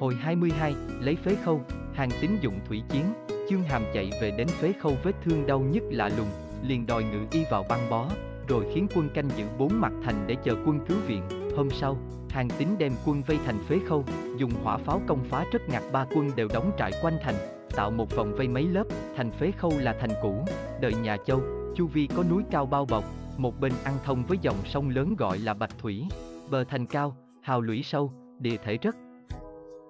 [0.00, 1.60] Hồi 22, lấy phế khâu,
[1.94, 3.04] hàng tín dụng thủy chiến,
[3.50, 6.28] chương hàm chạy về đến phế khâu vết thương đau nhất lạ lùng,
[6.62, 8.08] liền đòi ngự y vào băng bó,
[8.48, 11.22] rồi khiến quân canh giữ bốn mặt thành để chờ quân cứu viện.
[11.56, 11.96] Hôm sau,
[12.30, 14.04] hàng tín đem quân vây thành phế khâu,
[14.36, 17.34] dùng hỏa pháo công phá rất ngặt ba quân đều đóng trại quanh thành,
[17.76, 18.84] tạo một vòng vây mấy lớp,
[19.16, 20.44] thành phế khâu là thành cũ,
[20.80, 21.42] đợi nhà châu,
[21.76, 23.04] chu vi có núi cao bao bọc,
[23.36, 26.04] một bên ăn thông với dòng sông lớn gọi là Bạch Thủy,
[26.50, 28.96] bờ thành cao, hào lũy sâu, địa thể rất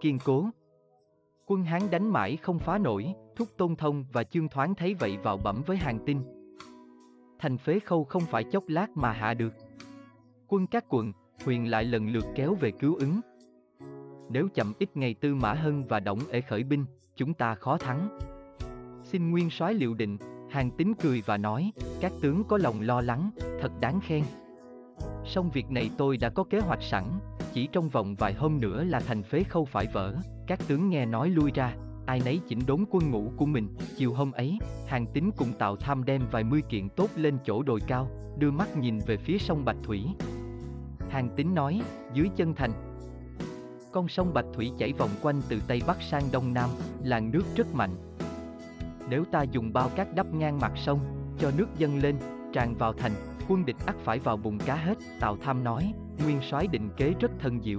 [0.05, 0.49] kiên cố.
[1.47, 5.17] Quân Hán đánh mãi không phá nổi, Thúc Tôn Thông và Chương Thoáng thấy vậy
[5.23, 6.23] vào bẩm với hàng tinh.
[7.39, 9.55] Thành phế khâu không phải chốc lát mà hạ được.
[10.49, 11.13] Quân các quận,
[11.45, 13.21] huyền lại lần lượt kéo về cứu ứng.
[14.31, 16.85] Nếu chậm ít ngày Tư Mã Hân và Đổng Ể khởi binh,
[17.17, 18.19] chúng ta khó thắng.
[19.03, 20.19] Xin nguyên soái liệu định,
[20.51, 24.25] hàng tín cười và nói, các tướng có lòng lo lắng, thật đáng khen.
[25.25, 27.05] Song việc này tôi đã có kế hoạch sẵn,
[27.55, 30.15] chỉ trong vòng vài hôm nữa là thành phế khâu phải vỡ,
[30.47, 31.75] các tướng nghe nói lui ra,
[32.07, 33.69] ai nấy chỉnh đốn quân ngũ của mình.
[33.97, 37.63] Chiều hôm ấy, hàng tín cùng Tào Tham đem vài mươi kiện tốt lên chỗ
[37.63, 40.05] đồi cao, đưa mắt nhìn về phía sông Bạch Thủy.
[41.11, 41.83] Hàng tín nói,
[42.15, 42.71] dưới chân thành.
[43.93, 46.71] Con sông Bạch Thủy chảy vòng quanh từ Tây Bắc sang Đông Nam,
[47.03, 47.95] làn nước rất mạnh.
[49.09, 51.01] Nếu ta dùng bao cát đắp ngang mặt sông,
[51.39, 52.17] cho nước dâng lên,
[52.53, 53.13] tràn vào thành,
[53.49, 55.93] quân địch ắt phải vào bụng cá hết, Tào Tham nói,
[56.25, 57.79] nguyên soái định kế rất thần diệu.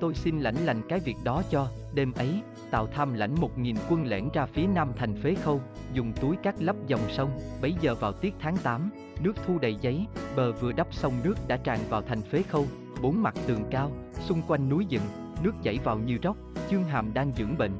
[0.00, 3.76] Tôi xin lãnh lành cái việc đó cho, đêm ấy, Tào Tham lãnh một nghìn
[3.88, 5.60] quân lẻn ra phía nam thành phế khâu,
[5.92, 7.30] dùng túi cát lấp dòng sông,
[7.62, 10.06] bấy giờ vào tiết tháng 8, nước thu đầy giấy,
[10.36, 12.66] bờ vừa đắp xong nước đã tràn vào thành phế khâu,
[13.02, 15.02] bốn mặt tường cao, xung quanh núi dựng,
[15.42, 16.36] nước chảy vào như róc,
[16.70, 17.72] chương hàm đang dưỡng bệnh.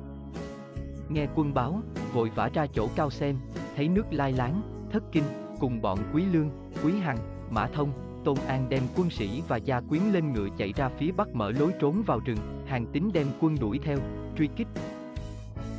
[1.08, 1.80] Nghe quân báo,
[2.12, 3.36] vội vã ra chỗ cao xem,
[3.76, 5.24] thấy nước lai láng, thất kinh,
[5.60, 6.50] cùng bọn Quý Lương,
[6.84, 7.18] Quý Hằng,
[7.50, 7.92] Mã Thông,
[8.24, 11.50] Tôn An đem quân sĩ và gia quyến lên ngựa chạy ra phía bắc mở
[11.50, 13.98] lối trốn vào rừng, hàng tín đem quân đuổi theo,
[14.38, 14.68] truy kích.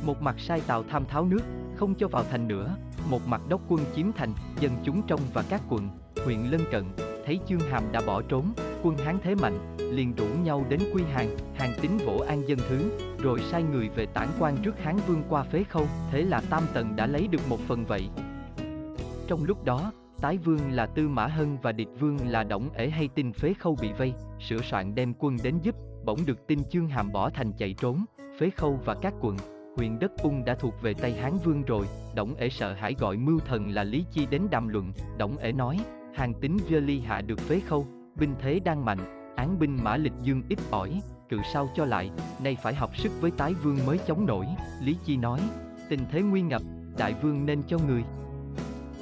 [0.06, 1.42] Một mặt sai tàu tham tháo nước,
[1.76, 2.76] không cho vào thành nữa,
[3.10, 5.88] một mặt đốc quân chiếm thành, dân chúng trong và các quận,
[6.24, 6.84] huyện lân cận,
[7.26, 11.02] thấy Chương Hàm đã bỏ trốn, quân Hán thế mạnh, liền rủ nhau đến quy
[11.02, 14.96] hàng, hàng tín vỗ an dân thứ, rồi sai người về tản quan trước Hán
[15.06, 18.08] vương qua phế khâu, thế là Tam Tần đã lấy được một phần vậy.
[19.26, 19.92] Trong lúc đó,
[20.22, 23.54] Tái vương là Tư Mã Hân và địch vương là Đổng Ể hay tin phế
[23.54, 25.74] khâu bị vây, sửa soạn đem quân đến giúp,
[26.04, 28.04] bỗng được tin Chương Hàm bỏ thành chạy trốn,
[28.40, 29.36] phế khâu và các quận,
[29.76, 33.16] huyện đất ung đã thuộc về tay Hán Vương rồi, Đổng Ể sợ hãi gọi
[33.16, 35.80] mưu thần là Lý Chi đến đàm luận, Đổng Ể nói,
[36.14, 39.96] hàng tính vơ ly hạ được phế khâu, binh thế đang mạnh, án binh mã
[39.96, 42.10] lịch dương ít ỏi, cự sao cho lại,
[42.42, 44.46] nay phải học sức với tái vương mới chống nổi,
[44.82, 45.40] Lý Chi nói,
[45.88, 46.62] tình thế nguy ngập,
[46.98, 48.04] đại vương nên cho người,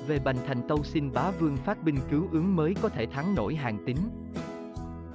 [0.07, 3.35] về Bành Thành Tâu xin bá vương phát binh cứu ứng mới có thể thắng
[3.35, 3.97] nổi hàng tín.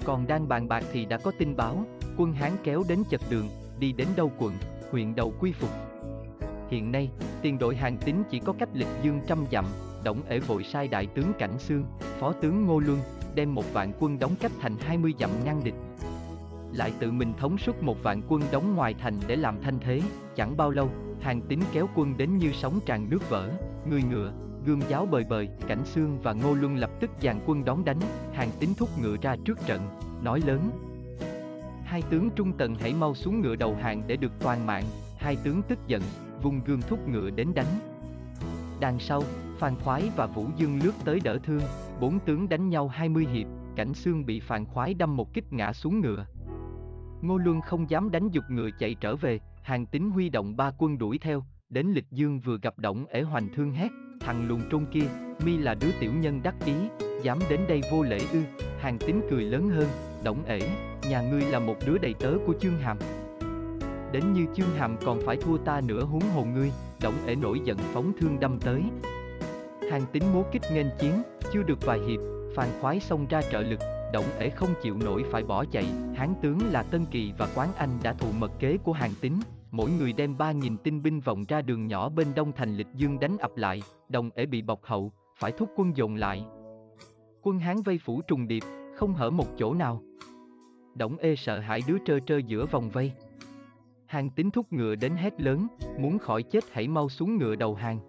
[0.06, 1.85] Còn đang bàn bạc thì đã có tin báo,
[2.18, 4.53] quân Hán kéo đến chật đường, đi đến đâu quận,
[4.91, 5.69] huyện đầu quy phục.
[6.69, 7.09] Hiện nay,
[7.41, 9.66] tiền đội hàng tín chỉ có cách lịch dương trăm dặm,
[10.03, 11.85] Đổng ể vội sai đại tướng Cảnh Sương,
[12.19, 13.00] phó tướng Ngô Luân,
[13.35, 15.74] đem một vạn quân đóng cách thành 20 dặm ngăn địch.
[16.74, 20.01] Lại tự mình thống suất một vạn quân đóng ngoài thành để làm thanh thế,
[20.35, 20.90] chẳng bao lâu,
[21.22, 23.50] hàng tín kéo quân đến như sóng tràn nước vỡ,
[23.90, 24.34] người ngựa,
[24.66, 28.00] gươm giáo bời bời, Cảnh Sương và Ngô Luân lập tức dàn quân đón đánh,
[28.34, 29.81] hàng tín thúc ngựa ra trước trận,
[30.24, 30.70] nói lớn.
[31.84, 34.84] Hai tướng trung tần hãy mau xuống ngựa đầu hàng để được toàn mạng,
[35.18, 36.02] hai tướng tức giận,
[36.42, 37.80] vung gươm thúc ngựa đến đánh.
[38.80, 39.24] Đằng sau,
[39.58, 41.62] Phan Khoái và Vũ Dương lướt tới đỡ thương,
[42.00, 45.74] bốn tướng đánh nhau 20 hiệp, Cảnh Sương bị Phan Khoái đâm một kích ngã
[45.74, 46.25] xuống ngựa.
[47.22, 50.72] Ngô Luân không dám đánh dục ngựa chạy trở về, hàng tín huy động ba
[50.78, 54.62] quân đuổi theo, đến lịch dương vừa gặp động ể hoành thương hét, thằng lùn
[54.70, 55.06] trung kia,
[55.46, 56.74] mi là đứa tiểu nhân đắc ý,
[57.24, 58.40] dám đến đây vô lễ ư,
[58.80, 59.88] hàng tín cười lớn hơn,
[60.24, 60.59] đổng ể,
[61.09, 62.98] nhà ngươi là một đứa đầy tớ của chương hàm.
[64.12, 66.72] Đến như chương hàm còn phải thua ta nữa huống hồn ngươi,
[67.02, 68.81] đổng ể nổi giận phóng thương đâm tới.
[69.92, 71.22] Hàng tín múa kích nghênh chiến,
[71.54, 72.20] chưa được vài hiệp,
[72.56, 73.80] phàn khoái xông ra trợ lực,
[74.14, 77.70] động ể không chịu nổi phải bỏ chạy, hán tướng là Tân Kỳ và Quán
[77.78, 79.34] Anh đã thù mật kế của hàng tín,
[79.75, 83.19] mỗi người đem 3.000 tinh binh vòng ra đường nhỏ bên đông thành lịch dương
[83.19, 86.45] đánh ập lại, đồng ể bị bọc hậu, phải thúc quân dồn lại.
[87.42, 88.63] Quân Hán vây phủ trùng điệp,
[88.95, 90.01] không hở một chỗ nào.
[90.95, 93.12] Đổng ê sợ hãi đứa trơ trơ giữa vòng vây.
[94.06, 95.68] Hàng tính thúc ngựa đến hét lớn,
[96.00, 98.00] muốn khỏi chết hãy mau xuống ngựa đầu hàng.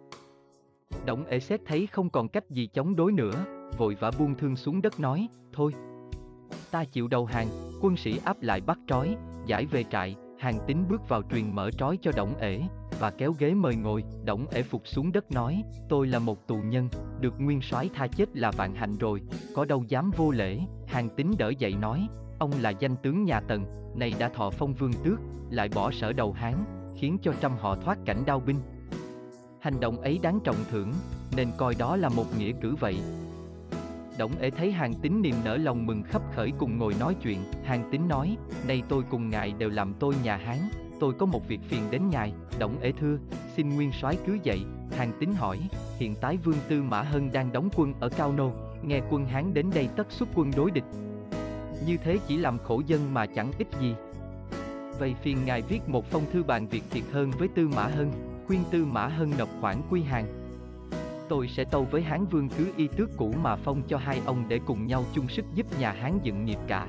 [1.07, 3.45] Đổng ê xét thấy không còn cách gì chống đối nữa,
[3.79, 5.73] vội vã buông thương xuống đất nói, thôi.
[6.71, 7.49] Ta chịu đầu hàng,
[7.81, 9.17] quân sĩ áp lại bắt trói,
[9.47, 12.63] giải về trại, Hàng tín bước vào truyền mở trói cho Đổng ể,
[13.01, 16.57] và kéo ghế mời ngồi, Đổng ể phục xuống đất nói, tôi là một tù
[16.57, 16.89] nhân,
[17.21, 19.21] được nguyên soái tha chết là vạn hạnh rồi,
[19.55, 23.41] có đâu dám vô lễ, hàng tín đỡ dậy nói, ông là danh tướng nhà
[23.41, 25.19] Tần, này đã thọ phong vương tước,
[25.51, 26.55] lại bỏ sở đầu Hán,
[26.97, 28.61] khiến cho trăm họ thoát cảnh đao binh.
[29.61, 30.93] Hành động ấy đáng trọng thưởng,
[31.37, 32.99] nên coi đó là một nghĩa cử vậy.
[34.19, 37.39] Đổng ế thấy hàng tín niềm nở lòng mừng khắp khởi cùng ngồi nói chuyện,
[37.65, 38.37] hàng tín nói,
[38.69, 40.59] nay tôi cùng ngài đều làm tôi nhà Hán,
[41.01, 43.19] tôi có một việc phiền đến ngài, Đổng ế thưa,
[43.57, 44.61] xin nguyên soái cứ dậy,
[44.97, 45.59] hàng tín hỏi,
[45.99, 48.53] hiện tái vương tư Mã Hân đang đóng quân ở Cao Nô,
[48.83, 50.85] nghe quân Hán đến đây tất xuất quân đối địch.
[51.87, 53.95] Như thế chỉ làm khổ dân mà chẳng ích gì.
[54.99, 58.11] Vậy phiền ngài viết một phong thư bàn việc thiệt hơn với tư Mã Hân,
[58.47, 60.46] khuyên tư Mã Hân nộp khoản quy hàng.
[61.29, 64.45] Tôi sẽ tâu với Hán Vương cứ y tước cũ mà phong cho hai ông
[64.49, 66.87] để cùng nhau chung sức giúp nhà Hán dựng nghiệp cả.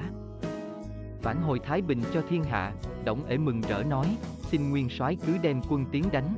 [1.24, 2.74] Vãn hồi Thái Bình cho thiên hạ,
[3.06, 6.34] Đổng ể mừng rỡ nói, xin nguyên soái cứ đem quân tiến đánh.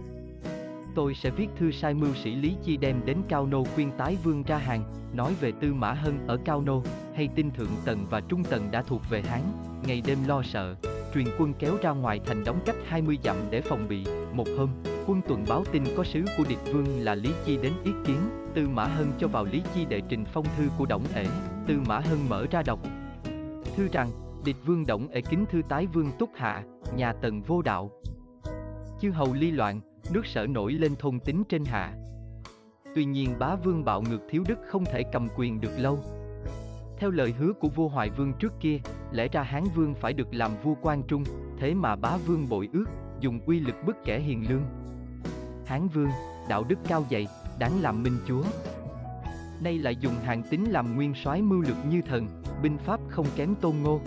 [0.96, 4.18] Tôi sẽ viết thư sai mưu sĩ Lý Chi đem đến Cao Nô khuyên tái
[4.24, 6.84] vương ra hàng, nói về Tư Mã Hân ở Cao Nô,
[7.16, 9.42] hay tin Thượng Tần và Trung Tần đã thuộc về Hán,
[9.88, 10.76] ngày đêm lo sợ,
[11.14, 14.06] truyền quân kéo ra ngoài thành đóng cách 20 dặm để phòng bị.
[14.34, 14.70] Một hôm,
[15.10, 18.18] quân tuần báo tin có sứ của địch vương là Lý Chi đến ý kiến,
[18.54, 21.26] Tư Mã Hân cho vào Lý Chi đệ trình phong thư của Đổng Ể,
[21.68, 22.80] Tư Mã Hân mở ra đọc.
[23.76, 24.10] Thư rằng,
[24.46, 26.64] địch vương Đổng Ể kính thư tái vương Túc Hạ,
[26.96, 27.92] nhà Tần vô đạo.
[29.02, 29.82] Chư hầu ly loạn,
[30.14, 31.94] nước sở nổi lên thôn tính trên hạ.
[32.96, 36.00] Tuy nhiên bá vương bạo ngược thiếu đức không thể cầm quyền được lâu.
[36.98, 38.80] Theo lời hứa của vua Hoài Vương trước kia,
[39.12, 41.24] lẽ ra Hán Vương phải được làm vua quan trung,
[41.60, 42.86] thế mà bá vương bội ước,
[43.20, 44.64] dùng uy lực bức kẻ hiền lương.
[45.70, 46.10] Hán Vương,
[46.48, 47.28] đạo đức cao dạy,
[47.60, 48.44] đáng làm minh chúa.
[49.62, 52.28] Nay lại dùng hàng tính làm nguyên soái mưu lược như thần,
[52.62, 54.02] binh pháp không kém tôn ngô.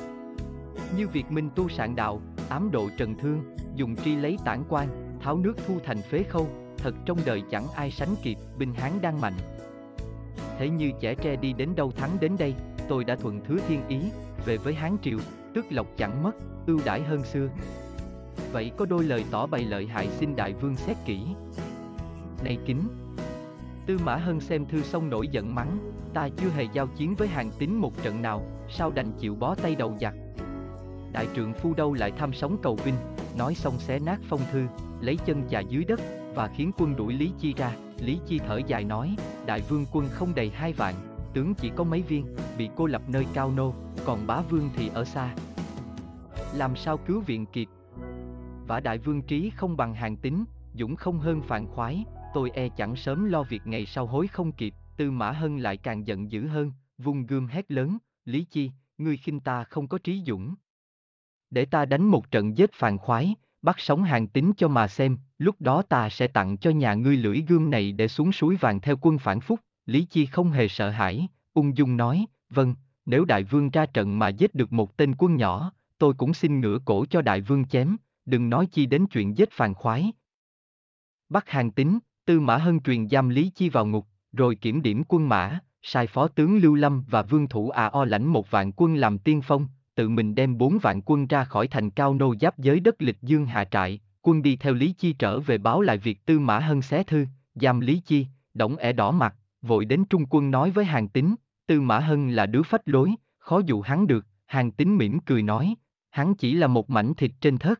[0.96, 5.18] Như việc minh tu sạn đạo, ám độ trần thương, dùng tri lấy tản quan,
[5.20, 6.48] tháo nước thu thành phế khâu,
[6.78, 9.36] thật trong đời chẳng ai sánh kịp, binh Hán đang mạnh.
[10.58, 12.54] Thế như trẻ tre đi đến đâu thắng đến đây,
[12.88, 14.00] tôi đã thuận thứ thiên ý,
[14.46, 15.18] về với Hán Triều,
[15.54, 16.32] tước lộc chẳng mất,
[16.66, 17.48] ưu đãi hơn xưa.
[18.52, 21.20] Vậy có đôi lời tỏ bày lợi hại xin đại vương xét kỹ.
[22.44, 22.82] Này kính!
[23.86, 25.78] Tư Mã Hân xem thư xong nổi giận mắng,
[26.14, 29.54] ta chưa hề giao chiến với hàng tín một trận nào, sao đành chịu bó
[29.54, 30.14] tay đầu giặc.
[31.12, 32.94] Đại trượng phu đâu lại tham sống cầu vinh,
[33.38, 34.66] nói xong xé nát phong thư,
[35.00, 36.00] lấy chân chà dưới đất,
[36.34, 37.72] và khiến quân đuổi Lý Chi ra.
[37.98, 39.16] Lý Chi thở dài nói,
[39.46, 40.94] đại vương quân không đầy hai vạn,
[41.34, 43.74] tướng chỉ có mấy viên, bị cô lập nơi cao nô,
[44.04, 45.34] còn bá vương thì ở xa.
[46.54, 47.68] Làm sao cứu viện kịp?
[48.66, 50.44] Vả đại vương trí không bằng hàng tính,
[50.74, 52.04] dũng không hơn phản khoái,
[52.34, 55.76] tôi e chẳng sớm lo việc ngày sau hối không kịp, tư mã hân lại
[55.76, 59.98] càng giận dữ hơn, vung gươm hét lớn, Lý Chi, ngươi khinh ta không có
[59.98, 60.54] trí dũng.
[61.50, 65.18] Để ta đánh một trận giết phàn khoái, bắt sống hàng tính cho mà xem,
[65.38, 68.80] lúc đó ta sẽ tặng cho nhà ngươi lưỡi gươm này để xuống suối vàng
[68.80, 69.60] theo quân phản phúc.
[69.86, 72.74] Lý Chi không hề sợ hãi, ung dung nói, vâng,
[73.06, 76.60] nếu đại vương ra trận mà giết được một tên quân nhỏ, tôi cũng xin
[76.60, 80.12] ngửa cổ cho đại vương chém, đừng nói chi đến chuyện giết phàn khoái.
[81.28, 85.02] Bắt hàng tính, tư mã hân truyền giam Lý Chi vào ngục, rồi kiểm điểm
[85.08, 88.72] quân mã, sai phó tướng Lưu Lâm và vương thủ à o lãnh một vạn
[88.72, 92.34] quân làm tiên phong, tự mình đem bốn vạn quân ra khỏi thành cao nô
[92.40, 95.80] giáp giới đất lịch dương hạ trại, quân đi theo Lý Chi trở về báo
[95.80, 99.84] lại việc Tư Mã Hân xé thư, giam Lý Chi, đổng ẻ đỏ mặt, vội
[99.84, 101.34] đến trung quân nói với hàng tín,
[101.66, 105.42] Tư Mã Hân là đứa phách lối, khó dụ hắn được, hàng tín mỉm cười
[105.42, 105.74] nói,
[106.10, 107.78] hắn chỉ là một mảnh thịt trên thớt.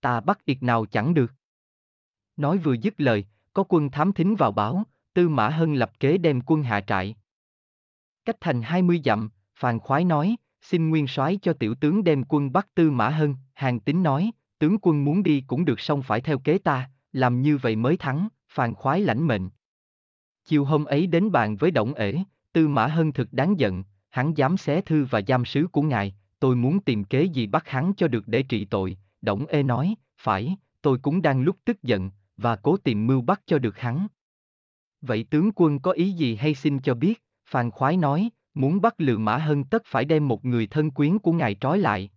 [0.00, 1.32] Ta bắt ịt nào chẳng được.
[2.36, 4.82] Nói vừa dứt lời, có quân thám thính vào báo,
[5.14, 7.14] Tư Mã Hân lập kế đem quân hạ trại.
[8.24, 12.52] Cách thành 20 dặm, Phàn Khoái nói, xin nguyên soái cho tiểu tướng đem quân
[12.52, 16.20] bắt Tư Mã Hân, hàng tín nói, tướng quân muốn đi cũng được song phải
[16.20, 19.48] theo kế ta, làm như vậy mới thắng, phàn khoái lãnh mệnh.
[20.44, 22.14] Chiều hôm ấy đến bàn với động Ể,
[22.52, 26.14] Tư Mã Hân thực đáng giận, hắn dám xé thư và giam sứ của ngài,
[26.40, 29.94] tôi muốn tìm kế gì bắt hắn cho được để trị tội, Đổng Ê nói,
[30.20, 34.06] phải, tôi cũng đang lúc tức giận, và cố tìm mưu bắt cho được hắn.
[35.00, 38.94] Vậy tướng quân có ý gì hay xin cho biết, Phàn Khoái nói, muốn bắt
[38.98, 42.10] lừa Mã Hân tất phải đem một người thân quyến của ngài trói lại.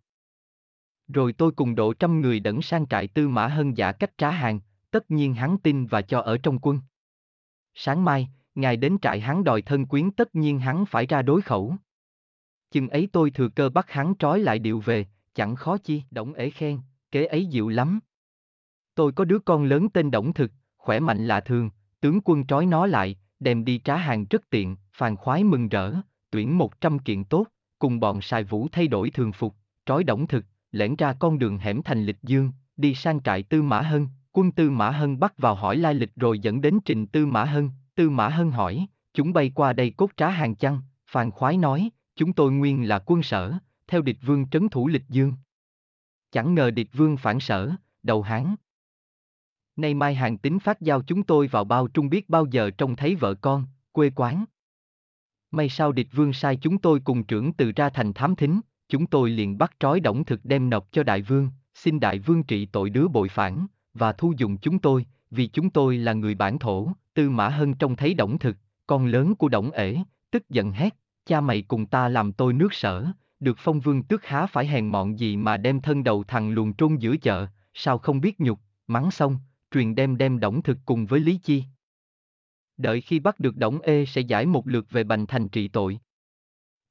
[1.07, 4.29] Rồi tôi cùng độ trăm người đẩn sang trại Tư Mã Hân giả cách trá
[4.29, 4.59] hàng,
[4.91, 6.79] tất nhiên hắn tin và cho ở trong quân.
[7.73, 11.41] Sáng mai, ngài đến trại hắn đòi thân quyến tất nhiên hắn phải ra đối
[11.41, 11.75] khẩu.
[12.71, 16.33] Chừng ấy tôi thừa cơ bắt hắn trói lại điệu về, chẳng khó chi, Đổng
[16.33, 16.79] ế khen,
[17.11, 17.99] kế ấy dịu lắm.
[18.95, 22.65] Tôi có đứa con lớn tên Đổng Thực, khỏe mạnh lạ thường, tướng quân trói
[22.65, 25.93] nó lại, đem đi trá hàng rất tiện, phàn khoái mừng rỡ,
[26.31, 27.45] tuyển một trăm kiện tốt,
[27.79, 31.57] cùng bọn xài vũ thay đổi thường phục, trói Đổng Thực, lẻn ra con đường
[31.57, 35.33] hẻm thành lịch dương, đi sang trại Tư Mã Hân, quân Tư Mã Hân bắt
[35.37, 38.85] vào hỏi lai lịch rồi dẫn đến trình Tư Mã Hân, Tư Mã Hân hỏi,
[39.13, 42.99] chúng bay qua đây cốt trá hàng chăng, Phàn Khoái nói, chúng tôi nguyên là
[43.05, 43.53] quân sở,
[43.87, 45.33] theo địch vương trấn thủ lịch dương.
[46.31, 47.71] Chẳng ngờ địch vương phản sở,
[48.03, 48.55] đầu hán.
[49.75, 52.95] Nay mai hàng tính phát giao chúng tôi vào bao trung biết bao giờ trông
[52.95, 54.45] thấy vợ con, quê quán.
[55.51, 59.07] May sao địch vương sai chúng tôi cùng trưởng từ ra thành thám thính, chúng
[59.07, 62.65] tôi liền bắt trói đổng thực đem nộp cho đại vương, xin đại vương trị
[62.65, 66.59] tội đứa bội phản, và thu dùng chúng tôi, vì chúng tôi là người bản
[66.59, 68.57] thổ, tư mã hân trông thấy đổng thực,
[68.87, 69.97] con lớn của đổng ể,
[70.31, 70.95] tức giận hét,
[71.25, 73.07] cha mày cùng ta làm tôi nước sở,
[73.41, 76.73] được phong vương tước há phải hèn mọn gì mà đem thân đầu thằng luồn
[76.73, 79.37] trôn giữa chợ, sao không biết nhục, mắng xong,
[79.71, 81.63] truyền đem đem đổng thực cùng với Lý Chi.
[82.77, 85.99] Đợi khi bắt được đổng ê sẽ giải một lượt về bành thành trị tội.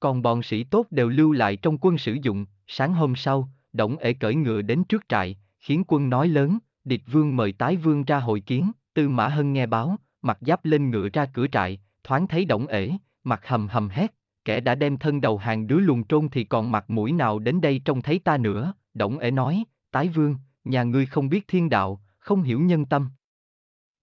[0.01, 3.97] Còn bọn sĩ tốt đều lưu lại trong quân sử dụng, sáng hôm sau, đổng
[3.97, 8.05] ê cởi ngựa đến trước trại, khiến quân nói lớn, địch vương mời tái vương
[8.05, 11.81] ra hội kiến, tư mã hân nghe báo, mặc giáp lên ngựa ra cửa trại,
[12.05, 12.91] thoáng thấy đổng ể,
[13.25, 14.15] mặt hầm hầm hét,
[14.51, 17.61] kẻ đã đem thân đầu hàng đứa luồn trôn thì còn mặt mũi nào đến
[17.61, 21.69] đây trông thấy ta nữa, đổng ế nói, tái vương, nhà ngươi không biết thiên
[21.69, 23.11] đạo, không hiểu nhân tâm.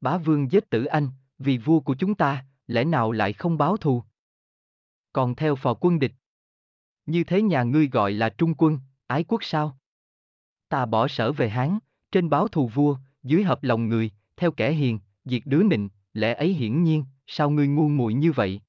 [0.02, 3.78] Bá vương giết tử anh, vì vua của chúng ta, lẽ nào lại không báo
[3.78, 4.04] thù?
[5.14, 6.14] Còn theo phò quân địch.
[7.06, 9.78] Như thế nhà ngươi gọi là trung quân, ái quốc sao?
[10.70, 11.80] Ta bỏ sở về Hán,
[12.12, 16.34] trên báo thù vua, dưới hợp lòng người, theo kẻ hiền, diệt đứa nịnh, lẽ
[16.34, 18.62] ấy hiển nhiên, sao ngươi ngu muội như vậy?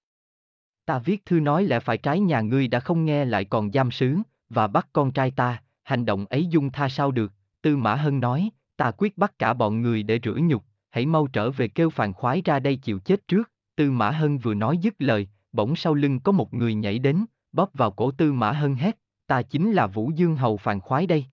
[0.89, 3.91] Ta viết thư nói lẽ phải trái nhà ngươi đã không nghe lại còn giam
[3.91, 4.17] sứ,
[4.49, 8.21] và bắt con trai ta, hành động ấy dung tha sao được, Tư Mã Hân
[8.21, 11.91] nói, ta quyết bắt cả bọn người để rửa nhục, hãy mau trở về kêu
[11.91, 15.77] phàn khoái ra đây chịu chết trước, Tư Mã Hân vừa nói dứt lời, bỗng
[15.77, 19.43] sau lưng có một người nhảy đến, bóp vào cổ Tư Mã Hân hét, ta
[19.43, 21.25] chính là Vũ Dương Hầu phàn khoái đây.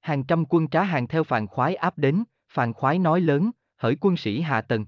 [0.00, 3.96] Hàng trăm quân trá hàng theo phàn khoái áp đến, phàn khoái nói lớn, hỡi
[4.00, 4.86] quân sĩ hạ tầng.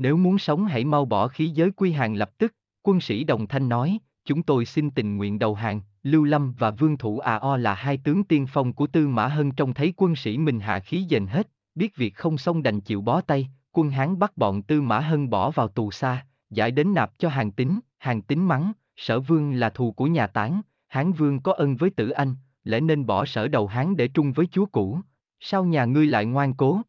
[0.00, 3.46] Nếu muốn sống hãy mau bỏ khí giới quy hàng lập tức, quân sĩ đồng
[3.46, 7.36] thanh nói, chúng tôi xin tình nguyện đầu hàng, Lưu Lâm và Vương Thủ A
[7.36, 10.60] O là hai tướng tiên phong của Tư Mã Hân trông thấy quân sĩ mình
[10.60, 14.36] hạ khí dền hết, biết việc không xong đành chịu bó tay, quân Hán bắt
[14.36, 18.22] bọn Tư Mã Hân bỏ vào tù xa, giải đến nạp cho hàng tính, hàng
[18.22, 22.10] tính mắng, sở vương là thù của nhà tán, Hán vương có ân với tử
[22.10, 25.00] anh, lẽ nên bỏ sở đầu Hán để trung với chúa cũ,
[25.40, 26.80] sao nhà ngươi lại ngoan cố?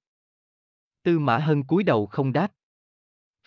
[1.04, 2.52] Tư Mã Hân cúi đầu không đáp.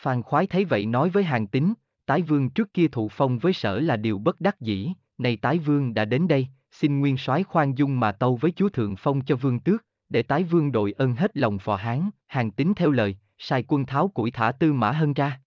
[0.04, 1.74] Phan khoái thấy vậy nói với hàng tính,
[2.06, 5.58] tái vương trước kia thụ phong với sở là điều bất đắc dĩ, nay tái
[5.58, 9.24] vương đã đến đây, xin nguyên soái khoan dung mà tâu với chúa thượng phong
[9.24, 12.90] cho vương tước, để tái vương đội ân hết lòng phò hán, hàng tính theo
[12.90, 15.40] lời, sai quân tháo củi thả tư mã hân ra.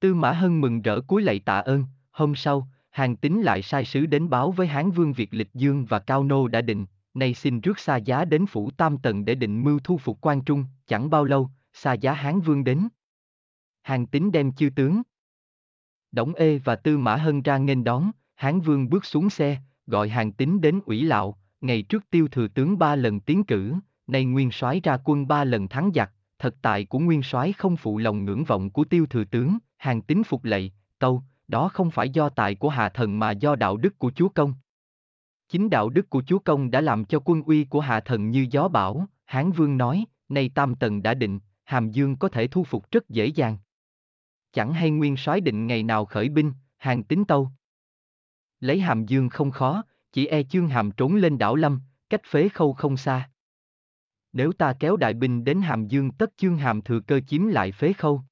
[0.00, 3.84] Tư mã hân mừng rỡ cúi lạy tạ ơn, hôm sau, hàng tính lại sai
[3.84, 7.34] sứ đến báo với hán vương Việt Lịch Dương và Cao Nô đã định, nay
[7.34, 10.64] xin rước xa giá đến phủ tam tần để định mưu thu phục quan trung,
[10.86, 12.88] chẳng bao lâu, xa giá hán vương đến.
[13.82, 15.02] Hàng tính đem chư tướng.
[16.12, 20.08] Đổng Ê và Tư Mã Hân ra nghênh đón, Hán Vương bước xuống xe, gọi
[20.08, 23.74] hàng tính đến ủy lạo, ngày trước tiêu thừa tướng ba lần tiến cử,
[24.06, 27.76] nay nguyên soái ra quân ba lần thắng giặc, thật tại của nguyên soái không
[27.76, 31.90] phụ lòng ngưỡng vọng của tiêu thừa tướng, hàng tính phục lạy, tâu, đó không
[31.90, 34.54] phải do tài của hạ thần mà do đạo đức của chúa công.
[35.48, 38.46] Chính đạo đức của chúa công đã làm cho quân uy của hạ thần như
[38.50, 42.64] gió bão, Hán Vương nói, nay tam tần đã định, Hàm Dương có thể thu
[42.64, 43.58] phục rất dễ dàng.
[44.52, 47.50] Chẳng hay nguyên soái định ngày nào khởi binh, hàng tính tâu.
[48.60, 51.80] Lấy hàm dương không khó, chỉ e chương hàm trốn lên đảo Lâm,
[52.10, 53.30] cách phế khâu không xa.
[54.32, 57.72] Nếu ta kéo đại binh đến hàm dương tất chương hàm thừa cơ chiếm lại
[57.72, 58.22] phế khâu.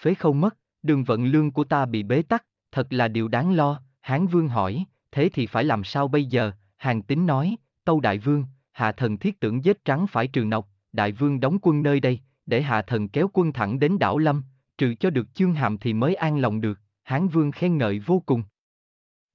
[0.00, 3.52] Phế khâu mất, đường vận lương của ta bị bế tắc, thật là điều đáng
[3.52, 8.00] lo, Hán Vương hỏi, thế thì phải làm sao bây giờ, hàng tính nói, tâu
[8.00, 11.82] đại vương, hạ thần thiết tưởng giết trắng phải trừ nọc, đại vương đóng quân
[11.82, 14.42] nơi đây, để hạ thần kéo quân thẳng đến đảo Lâm,
[14.78, 18.22] trừ cho được chương hàm thì mới an lòng được, Hán Vương khen ngợi vô
[18.26, 18.42] cùng.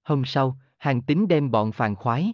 [0.03, 2.33] Hôm sau, hàng tín đem bọn phàn khoái.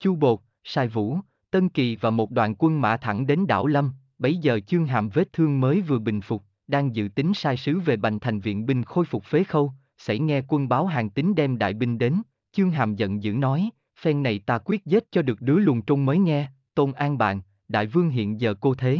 [0.00, 1.18] Chu Bột, Sai Vũ,
[1.50, 5.08] Tân Kỳ và một đoàn quân mã thẳng đến đảo Lâm, bấy giờ chương hàm
[5.08, 8.66] vết thương mới vừa bình phục, đang dự tính sai sứ về bành thành viện
[8.66, 12.22] binh khôi phục phế khâu, xảy nghe quân báo hàng tín đem đại binh đến,
[12.52, 13.70] chương hàm giận dữ nói,
[14.00, 17.40] phen này ta quyết giết cho được đứa luồng trung mới nghe, tôn an bạn,
[17.68, 18.98] đại vương hiện giờ cô thế.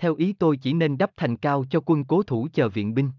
[0.00, 3.10] Theo ý tôi chỉ nên đắp thành cao cho quân cố thủ chờ viện binh.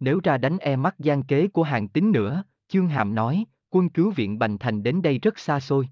[0.00, 3.88] Nếu ra đánh e mắt gian kế của hàng tín nữa, Chương Hàm nói, quân
[3.88, 5.88] cứu viện Bành Thành đến đây rất xa xôi.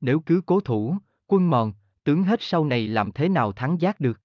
[0.00, 1.72] Nếu cứ cố thủ, quân mòn,
[2.04, 4.20] tướng hết sau này làm thế nào thắng giác được?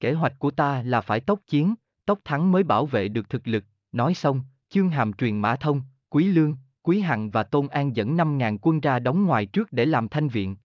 [0.00, 1.74] Kế hoạch của ta là phải tốc chiến,
[2.04, 5.82] tốc thắng mới bảo vệ được thực lực, nói xong, Chương Hàm truyền Mã Thông,
[6.08, 9.86] Quý Lương, Quý Hằng và Tôn An dẫn 5.000 quân ra đóng ngoài trước để
[9.86, 10.56] làm thanh viện.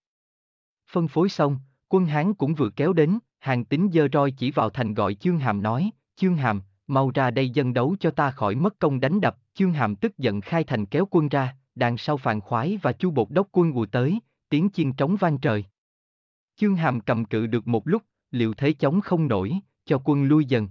[0.90, 4.70] Phân phối xong, quân Hán cũng vừa kéo đến, hàng tính dơ roi chỉ vào
[4.70, 8.54] thành gọi Chương Hàm nói, Chương Hàm, mau ra đây dân đấu cho ta khỏi
[8.54, 12.16] mất công đánh đập, Chương Hàm tức giận khai thành kéo quân ra, đằng sau
[12.16, 15.64] phàn khoái và chu bột đốc quân ùa tới, tiếng chiên trống vang trời.
[16.56, 19.52] Chương Hàm cầm cự được một lúc, liệu thế chống không nổi,
[19.84, 20.68] cho quân lui dần.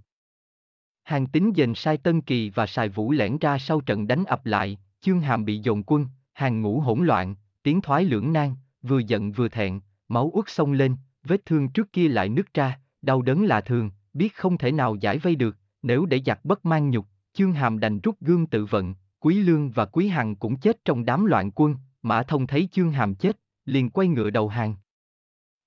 [1.03, 4.45] Hàng tính dền sai Tân Kỳ và Sài Vũ lẻn ra sau trận đánh ập
[4.45, 8.99] lại, Chương Hàm bị dồn quân, hàng ngũ hỗn loạn, tiếng thoái lưỡng nan, vừa
[8.99, 10.95] giận vừa thẹn, máu uất sông lên,
[11.25, 14.95] vết thương trước kia lại nứt ra, đau đớn là thường, biết không thể nào
[14.95, 18.65] giải vây được, nếu để giặc bất mang nhục, Chương Hàm đành rút gương tự
[18.65, 22.69] vận, Quý Lương và Quý Hằng cũng chết trong đám loạn quân, Mã Thông thấy
[22.71, 24.75] Chương Hàm chết, liền quay ngựa đầu hàng.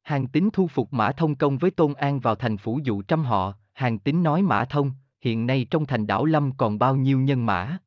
[0.03, 3.25] Hàng tín thu phục Mã Thông công với Tôn An vào thành phủ dụ trăm
[3.25, 7.21] họ, hàng tín nói Mã Thông, hiện nay trong thành đảo Lâm còn bao nhiêu
[7.21, 7.79] nhân mã?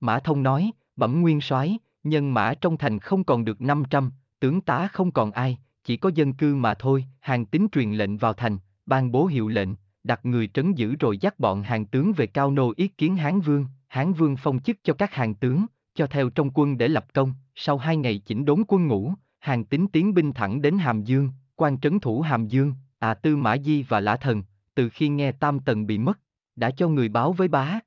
[0.00, 4.60] Mã Thông nói, bẩm nguyên soái, nhân mã trong thành không còn được 500, tướng
[4.60, 8.32] tá không còn ai, chỉ có dân cư mà thôi, hàng tín truyền lệnh vào
[8.32, 9.68] thành, ban bố hiệu lệnh,
[10.04, 13.40] đặt người trấn giữ rồi dắt bọn hàng tướng về cao nô ý kiến Hán
[13.40, 17.06] Vương, Hán Vương phong chức cho các hàng tướng, cho theo trong quân để lập
[17.14, 21.02] công, sau hai ngày chỉnh đốn quân ngũ, hàng tín tiến binh thẳng đến Hàm
[21.02, 24.42] Dương, quan trấn thủ Hàm Dương, à Tư Mã Di và Lã Thần,
[24.74, 26.20] từ khi nghe Tam Tần bị mất,
[26.56, 27.80] đã cho người báo với bá.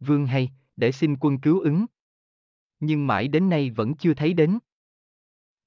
[0.00, 1.86] Vương hay, để xin quân cứu ứng.
[2.80, 4.58] Nhưng mãi đến nay vẫn chưa thấy đến.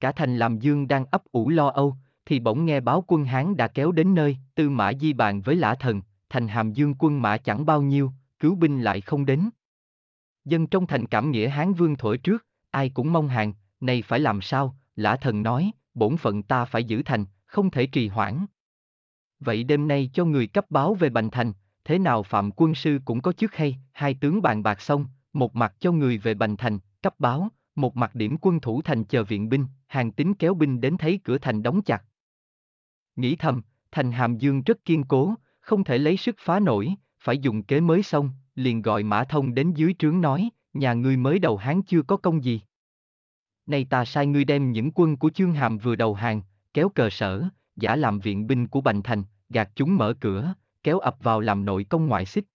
[0.03, 1.95] Cả thành làm Dương đang ấp ủ lo âu,
[2.25, 5.55] thì bỗng nghe báo quân Hán đã kéo đến nơi, Tư Mã Di bàn với
[5.55, 9.49] Lã Thần, thành Hàm Dương quân mã chẳng bao nhiêu, cứu binh lại không đến.
[10.45, 14.19] Dân trong thành cảm nghĩa Hán Vương thổi trước, ai cũng mong hàng, này phải
[14.19, 18.45] làm sao, Lã Thần nói, bổn phận ta phải giữ thành, không thể trì hoãn.
[19.39, 21.53] Vậy đêm nay cho người cấp báo về Bành Thành,
[21.85, 25.55] thế nào Phạm quân sư cũng có chức hay, hai tướng bàn bạc xong, một
[25.55, 29.23] mặt cho người về Bành Thành, cấp báo, một mặt điểm quân thủ thành chờ
[29.23, 32.03] viện binh, hàng tín kéo binh đến thấy cửa thành đóng chặt.
[33.15, 33.61] Nghĩ thầm,
[33.91, 37.81] thành Hàm Dương rất kiên cố, không thể lấy sức phá nổi, phải dùng kế
[37.81, 41.81] mới xong, liền gọi Mã Thông đến dưới trướng nói, nhà ngươi mới đầu Hán
[41.81, 42.61] chưa có công gì.
[43.65, 46.41] Nay ta sai ngươi đem những quân của Chương Hàm vừa đầu hàng,
[46.73, 47.43] kéo cờ sở,
[47.75, 51.65] giả làm viện binh của Bành Thành, gạt chúng mở cửa, kéo ập vào làm
[51.65, 52.45] nội công ngoại xích.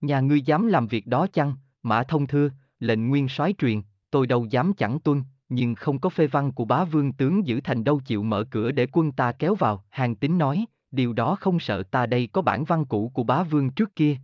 [0.00, 1.54] Nhà ngươi dám làm việc đó chăng?
[1.82, 6.08] Mã Thông thưa, lệnh nguyên soái truyền, tôi đâu dám chẳng tuân, nhưng không có
[6.08, 9.32] phê văn của bá vương tướng giữ thành đâu chịu mở cửa để quân ta
[9.32, 9.84] kéo vào.
[9.90, 13.42] Hàng tín nói, điều đó không sợ ta đây có bản văn cũ của bá
[13.42, 14.16] vương trước kia.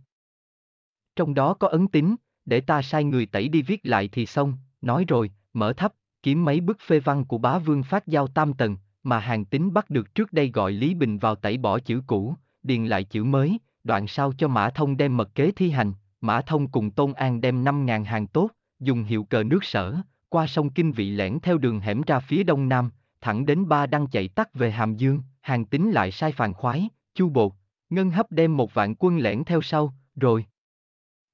[1.15, 2.15] Trong đó có ấn tín,
[2.45, 5.93] để ta sai người tẩy đi viết lại thì xong, nói rồi, mở thấp,
[6.23, 9.73] kiếm mấy bức phê văn của bá vương phát giao tam tầng, mà hàng tín
[9.73, 13.23] bắt được trước đây gọi Lý Bình vào tẩy bỏ chữ cũ, điền lại chữ
[13.23, 17.13] mới, đoạn sau cho Mã Thông đem mật kế thi hành, Mã Thông cùng Tôn
[17.13, 18.49] An đem 5.000 hàng tốt,
[18.83, 19.95] dùng hiệu cờ nước sở,
[20.29, 22.89] qua sông Kinh Vị lẻn theo đường hẻm ra phía đông nam,
[23.21, 26.89] thẳng đến ba đăng chạy tắt về Hàm Dương, hàng tính lại sai phàn khoái,
[27.13, 27.51] chu bột,
[27.89, 30.45] ngân hấp đem một vạn quân lẻn theo sau, rồi.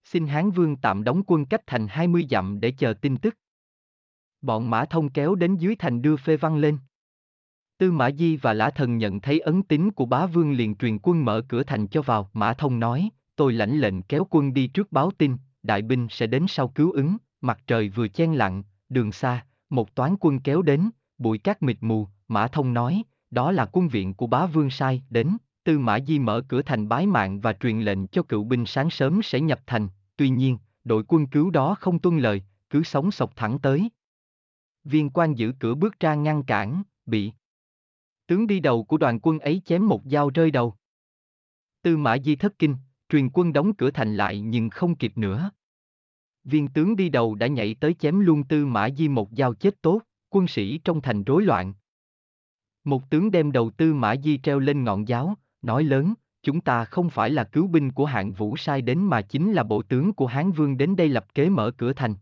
[0.03, 3.38] Xin Hán Vương tạm đóng quân cách thành 20 dặm để chờ tin tức.
[4.41, 6.77] Bọn Mã Thông kéo đến dưới thành đưa phê văn lên.
[7.77, 10.97] Tư Mã Di và Lã Thần nhận thấy ấn tín của bá vương liền truyền
[11.03, 12.29] quân mở cửa thành cho vào.
[12.33, 16.27] Mã Thông nói, tôi lãnh lệnh kéo quân đi trước báo tin, đại binh sẽ
[16.27, 17.17] đến sau cứu ứng.
[17.41, 21.78] Mặt trời vừa chen lặng, đường xa, một toán quân kéo đến, bụi cát mịt
[21.82, 22.08] mù.
[22.28, 25.38] Mã Thông nói, đó là quân viện của bá vương sai, đến.
[25.63, 28.89] Tư Mã Di mở cửa thành bái mạng và truyền lệnh cho cựu binh sáng
[28.89, 29.88] sớm sẽ nhập thành.
[30.17, 33.89] Tuy nhiên, đội quân cứu đó không tuân lời, cứ sống sộc thẳng tới.
[34.84, 37.32] Viên quan giữ cửa bước ra ngăn cản, bị
[38.28, 40.75] Tướng đi đầu của đoàn quân ấy chém một dao rơi đầu.
[41.82, 42.75] Tư mã di thất kinh,
[43.10, 45.52] truyền quân đóng cửa thành lại nhưng không kịp nữa.
[46.43, 49.82] Viên tướng đi đầu đã nhảy tới chém luôn tư mã di một dao chết
[49.82, 51.73] tốt, quân sĩ trong thành rối loạn.
[52.84, 56.86] Một tướng đem đầu tư mã di treo lên ngọn giáo, nói lớn, chúng ta
[56.86, 60.13] không phải là cứu binh của hạng vũ sai đến mà chính là bộ tướng
[60.13, 62.15] của Hán Vương đến đây lập kế mở cửa thành.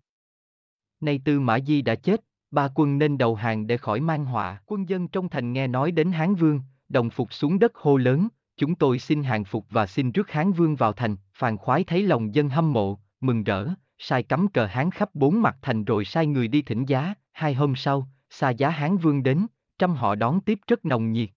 [1.00, 4.62] Nay tư mã di đã chết, ba quân nên đầu hàng để khỏi mang họa.
[4.66, 8.28] Quân dân trong thành nghe nói đến Hán Vương, đồng phục xuống đất hô lớn,
[8.58, 12.04] chúng tôi xin hàng phục và xin rước Hán Vương vào thành, phàn khoái thấy
[12.04, 16.06] lòng dân hâm mộ, mừng rỡ, sai cắm cờ Hán khắp bốn mặt thành rồi
[16.06, 19.48] sai người đi thỉnh giá, hai hôm sau, xa giá Hán Vương đến,
[19.80, 21.30] trăm họ đón tiếp rất nồng nhiệt.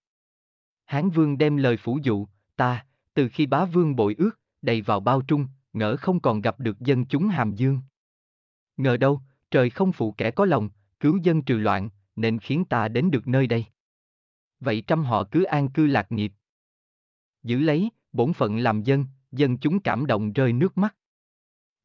[0.85, 4.99] Hán Vương đem lời phủ dụ, ta, từ khi bá vương bội ước, đầy vào
[4.99, 7.79] bao trung, ngỡ không còn gặp được dân chúng hàm dương.
[8.77, 9.21] Ngờ đâu,
[9.51, 10.69] trời không phụ kẻ có lòng,
[10.99, 13.65] cứu dân trừ loạn, nên khiến ta đến được nơi đây.
[14.59, 16.33] Vậy trăm họ cứ an cư lạc nghiệp.
[17.43, 20.95] Giữ lấy, bổn phận làm dân, dân chúng cảm động rơi nước mắt.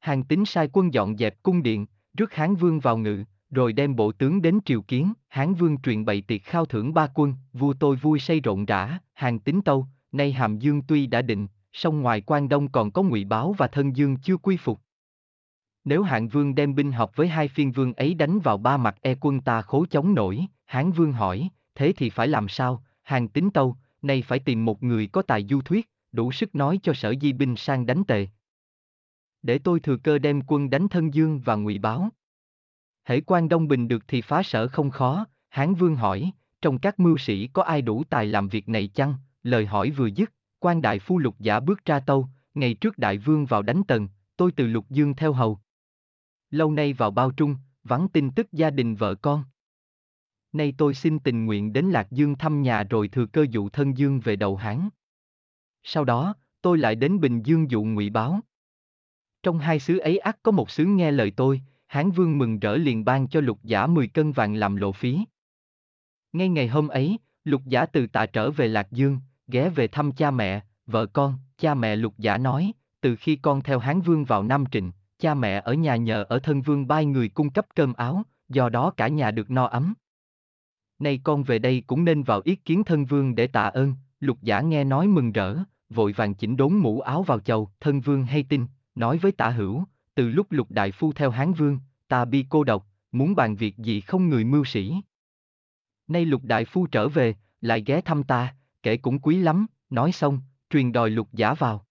[0.07, 1.87] Hàng tính sai quân dọn dẹp cung điện,
[2.19, 6.05] rước Hán Vương vào ngự, rồi đem bộ tướng đến triều kiến, Hán Vương truyền
[6.05, 9.87] bày tiệc khao thưởng ba quân, vua tôi vui say rộn rã, hàng tính tâu,
[10.13, 13.67] nay Hàm Dương tuy đã định, song ngoài quan đông còn có ngụy báo và
[13.67, 14.81] thân dương chưa quy phục.
[15.85, 18.97] Nếu hạng vương đem binh hợp với hai phiên vương ấy đánh vào ba mặt
[19.03, 23.29] e quân ta khố chống nổi, hán vương hỏi, thế thì phải làm sao, hàng
[23.29, 26.93] tính tâu, nay phải tìm một người có tài du thuyết, đủ sức nói cho
[26.95, 28.27] sở di binh sang đánh tề.
[29.47, 32.09] Để tôi thừa cơ đem quân đánh thân dương và ngụy báo.
[33.05, 36.31] Hễ quan Đông Bình được thì phá sở không khó, Hán Vương hỏi,
[36.63, 39.15] trong các mưu sĩ có ai đủ tài làm việc này chăng?
[39.43, 43.19] Lời hỏi vừa dứt, quan đại phu lục giả bước ra tâu, ngày trước đại
[43.19, 45.59] vương vào đánh tần, tôi từ lục dương theo hầu.
[46.51, 49.45] Lâu nay vào bao trung, vắng tin tức gia đình vợ con.
[50.53, 53.99] Nay tôi xin tình nguyện đến Lạc Dương thăm nhà rồi thừa cơ dụ thân
[53.99, 54.89] dương về đầu Hán.
[55.83, 58.41] Sau đó, tôi lại đến Bình Dương dụ ngụy báo.
[59.47, 62.77] Trong hai xứ ấy ắt có một xứ nghe lời tôi, Hán Vương mừng rỡ
[62.77, 65.21] liền ban cho lục giả 10 cân vàng làm lộ phí.
[66.33, 70.13] Ngay ngày hôm ấy, lục giả từ tạ trở về Lạc Dương, ghé về thăm
[70.13, 74.25] cha mẹ, vợ con, cha mẹ lục giả nói, từ khi con theo Hán Vương
[74.25, 77.67] vào Nam Trịnh, cha mẹ ở nhà nhờ ở thân vương bai người cung cấp
[77.75, 79.95] cơm áo, do đó cả nhà được no ấm.
[80.99, 84.39] Nay con về đây cũng nên vào ý kiến thân vương để tạ ơn, lục
[84.43, 85.57] giả nghe nói mừng rỡ,
[85.91, 89.51] vội vàng chỉnh đốn mũ áo vào chầu, thân vương hay tin, nói với tả
[89.51, 91.79] hữu, từ lúc lục đại phu theo Hán Vương,
[92.09, 94.95] ta bi cô độc, muốn bàn việc gì không người mưu sĩ.
[96.09, 100.13] Nay lục đại phu trở về, lại ghé thăm ta, kể cũng quý lắm, nói
[100.13, 101.87] xong, truyền đòi lục giả vào.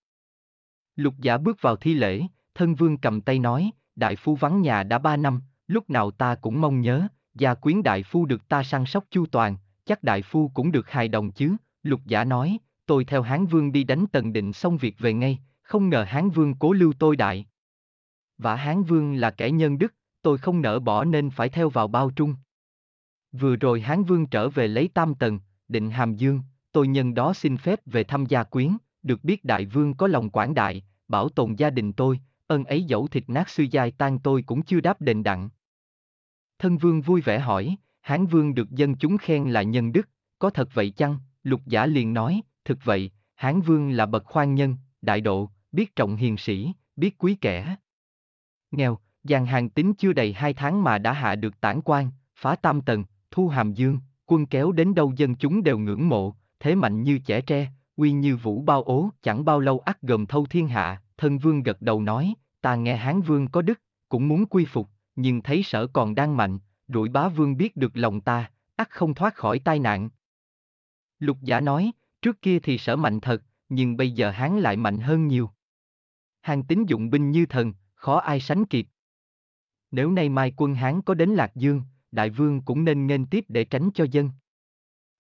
[0.95, 2.21] Lục giả bước vào thi lễ,
[2.55, 6.35] thân vương cầm tay nói, đại phu vắng nhà đã ba năm, lúc nào ta
[6.35, 10.21] cũng mong nhớ, gia quyến đại phu được ta săn sóc chu toàn, chắc đại
[10.21, 14.05] phu cũng được hài đồng chứ, lục giả nói, tôi theo Hán Vương đi đánh
[14.11, 17.45] tần định xong việc về ngay, không ngờ Hán Vương cố lưu tôi đại.
[18.37, 21.87] Vả Hán Vương là kẻ nhân đức, tôi không nỡ bỏ nên phải theo vào
[21.87, 22.35] bao trung.
[23.31, 27.33] Vừa rồi Hán Vương trở về lấy tam tần, định hàm dương, tôi nhân đó
[27.33, 31.29] xin phép về thăm gia quyến, được biết đại vương có lòng quảng đại, bảo
[31.29, 34.79] tồn gia đình tôi, ân ấy dẫu thịt nát suy dai tan tôi cũng chưa
[34.79, 35.49] đáp đền đặng.
[36.59, 40.49] Thân vương vui vẻ hỏi, Hán Vương được dân chúng khen là nhân đức, có
[40.49, 41.17] thật vậy chăng?
[41.43, 45.95] Lục giả liền nói, thực vậy, Hán Vương là bậc khoan nhân, đại độ, biết
[45.95, 47.75] trọng hiền sĩ, biết quý kẻ.
[48.71, 52.55] Nghèo, dàn hàng tính chưa đầy hai tháng mà đã hạ được tản quan, phá
[52.55, 56.75] tam tầng, thu hàm dương, quân kéo đến đâu dân chúng đều ngưỡng mộ, thế
[56.75, 60.45] mạnh như trẻ tre, uy như vũ bao ố, chẳng bao lâu ắt gồm thâu
[60.45, 64.45] thiên hạ, thân vương gật đầu nói, ta nghe hán vương có đức, cũng muốn
[64.45, 68.51] quy phục, nhưng thấy sở còn đang mạnh, rủi bá vương biết được lòng ta,
[68.75, 70.09] ắt không thoát khỏi tai nạn.
[71.19, 74.99] Lục giả nói, trước kia thì sở mạnh thật, nhưng bây giờ hán lại mạnh
[74.99, 75.49] hơn nhiều.
[76.45, 78.87] Hàng tín dụng binh như thần, khó ai sánh kịp.
[79.91, 81.81] Nếu nay mai quân Hán có đến Lạc Dương,
[82.11, 84.29] đại vương cũng nên nghênh tiếp để tránh cho dân.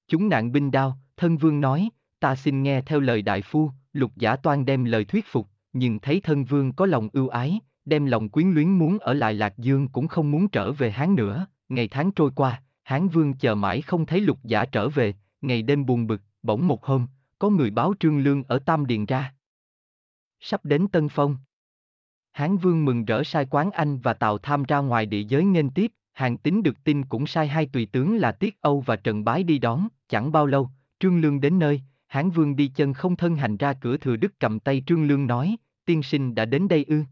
[0.07, 4.11] Chúng nạn binh đao, thân vương nói, ta xin nghe theo lời đại phu, lục
[4.15, 8.05] giả toan đem lời thuyết phục, nhưng thấy thân vương có lòng ưu ái, đem
[8.05, 11.47] lòng quyến luyến muốn ở lại Lạc Dương cũng không muốn trở về Hán nữa,
[11.69, 15.61] ngày tháng trôi qua, Hán vương chờ mãi không thấy lục giả trở về, ngày
[15.61, 17.07] đêm buồn bực, bỗng một hôm,
[17.39, 19.34] có người báo trương lương ở Tam Điền ra.
[20.39, 21.37] Sắp đến Tân Phong.
[22.31, 25.69] Hán Vương mừng rỡ sai quán Anh và Tào Tham ra ngoài địa giới nghênh
[25.69, 29.23] tiếp, hàng tín được tin cũng sai hai tùy tướng là Tiết Âu và Trần
[29.23, 30.69] Bái đi đón, chẳng bao lâu,
[30.99, 34.33] Trương Lương đến nơi, Hán Vương đi chân không thân hành ra cửa thừa đức
[34.39, 37.03] cầm tay Trương Lương nói, tiên sinh đã đến đây ư.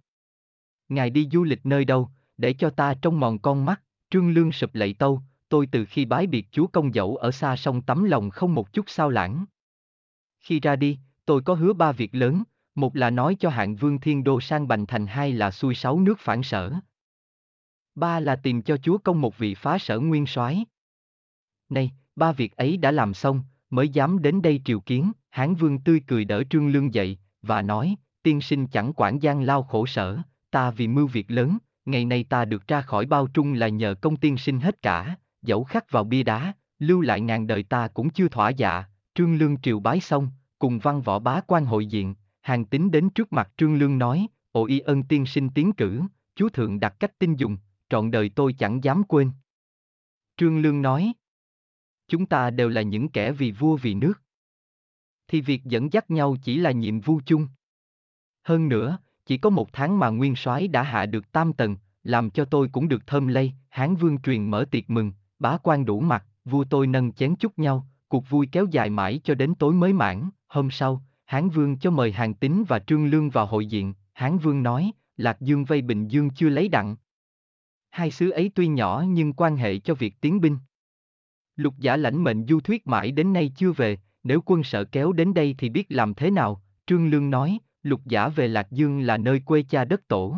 [0.90, 4.52] Ngài đi du lịch nơi đâu, để cho ta trong mòn con mắt, Trương Lương
[4.52, 8.04] sụp lạy tâu, tôi từ khi bái biệt chúa công dẫu ở xa sông tấm
[8.04, 9.46] lòng không một chút sao lãng.
[10.40, 12.44] Khi ra đi, tôi có hứa ba việc lớn,
[12.76, 16.00] một là nói cho hạng vương thiên đô sang bành thành hai là xuôi sáu
[16.00, 16.74] nước phản sở.
[17.96, 20.66] Ba là tìm cho chúa công một vị phá sở nguyên soái.
[21.70, 25.80] Này, ba việc ấy đã làm xong, mới dám đến đây triều kiến, hán vương
[25.80, 29.86] tươi cười đỡ trương lương dậy, và nói, tiên sinh chẳng quản gian lao khổ
[29.86, 30.18] sở,
[30.52, 33.96] ta vì mưu việc lớn, ngày nay ta được ra khỏi bao trung là nhờ
[34.02, 37.88] công tiên sinh hết cả, dẫu khắc vào bia đá, lưu lại ngàn đời ta
[37.88, 38.84] cũng chưa thỏa dạ,
[39.16, 43.10] trương lương triều bái xong, cùng văn võ bá quan hội diện, hàng tính đến
[43.10, 46.02] trước mặt Trương Lương nói, ồ y ân tiên sinh tiến cử,
[46.36, 47.58] chú thượng đặt cách tin dùng,
[47.90, 49.32] trọn đời tôi chẳng dám quên.
[50.38, 51.14] Trương Lương nói,
[52.08, 54.22] chúng ta đều là những kẻ vì vua vì nước.
[55.28, 57.48] Thì việc dẫn dắt nhau chỉ là nhiệm vụ chung.
[58.44, 62.30] Hơn nữa, chỉ có một tháng mà nguyên soái đã hạ được tam tầng, làm
[62.30, 66.00] cho tôi cũng được thơm lây, Hán Vương truyền mở tiệc mừng, bá quan đủ
[66.00, 69.74] mặt, vua tôi nâng chén chúc nhau, cuộc vui kéo dài mãi cho đến tối
[69.74, 73.66] mới mãn, hôm sau, Hán Vương cho mời Hàng Tín và Trương Lương vào hội
[73.66, 76.96] diện, Hán Vương nói, Lạc Dương vây Bình Dương chưa lấy đặng.
[77.90, 80.58] Hai xứ ấy tuy nhỏ nhưng quan hệ cho việc tiến binh.
[81.56, 85.12] Lục giả lãnh mệnh du thuyết mãi đến nay chưa về, nếu quân sợ kéo
[85.12, 89.00] đến đây thì biết làm thế nào, Trương Lương nói, lục giả về Lạc Dương
[89.00, 90.38] là nơi quê cha đất tổ.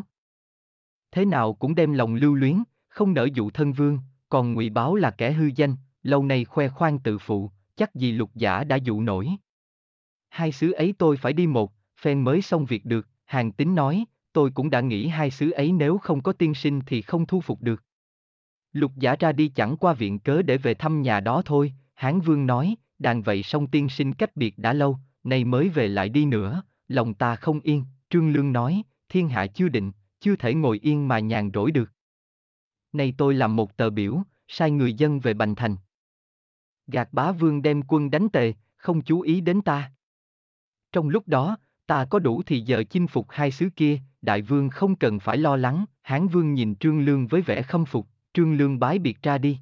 [1.11, 4.95] thế nào cũng đem lòng lưu luyến, không nỡ dụ thân vương, còn ngụy báo
[4.95, 8.75] là kẻ hư danh, lâu nay khoe khoang tự phụ, chắc gì lục giả đã
[8.75, 9.29] dụ nổi.
[10.35, 14.05] Hai xứ ấy tôi phải đi một, phen mới xong việc được, hàng tính nói,
[14.33, 17.41] tôi cũng đã nghĩ hai xứ ấy nếu không có tiên sinh thì không thu
[17.41, 17.83] phục được.
[18.71, 22.19] Lục giả ra đi chẳng qua viện cớ để về thăm nhà đó thôi, Hán
[22.19, 26.09] Vương nói, đàn vậy song tiên sinh cách biệt đã lâu, nay mới về lại
[26.09, 30.53] đi nữa, lòng ta không yên, Trương Lương nói, thiên hạ chưa định, chưa thể
[30.53, 31.91] ngồi yên mà nhàn rỗi được.
[32.93, 35.75] Nay tôi làm một tờ biểu, sai người dân về Bành Thành.
[36.87, 39.91] Gạt bá vương đem quân đánh tề, không chú ý đến ta.
[40.95, 44.69] Trong lúc đó, ta có đủ thì giờ chinh phục hai xứ kia, đại vương
[44.69, 48.57] không cần phải lo lắng, hán vương nhìn Trương Lương với vẻ khâm phục, Trương
[48.57, 49.59] Lương bái biệt ra đi.